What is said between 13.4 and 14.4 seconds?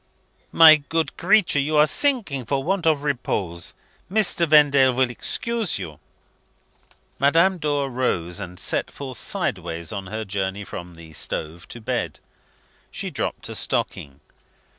a stocking.